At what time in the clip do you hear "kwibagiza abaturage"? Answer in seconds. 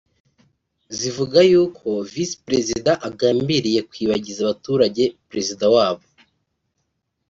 3.89-5.03